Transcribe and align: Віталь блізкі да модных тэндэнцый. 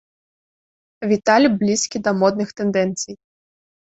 Віталь 1.09 1.45
блізкі 1.59 1.97
да 2.07 2.11
модных 2.21 2.49
тэндэнцый. 2.61 3.13